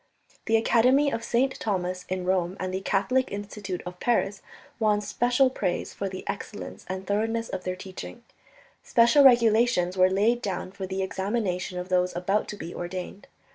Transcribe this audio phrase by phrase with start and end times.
[0.47, 1.59] The Academy of St.
[1.59, 4.41] Thomas in Rome and the Catholic Institute of Paris
[4.79, 8.23] won special praise for the excellence and thoroughness of their teaching.
[8.81, 13.27] Special regulations were laid down for the examination of those about to be ordained.